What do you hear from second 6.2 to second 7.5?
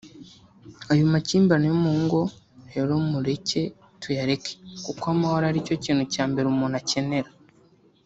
mbere umuntu akenera